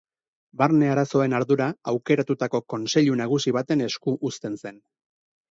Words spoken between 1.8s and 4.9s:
aukeratutako kontseilu nagusi baten esku uzten zen.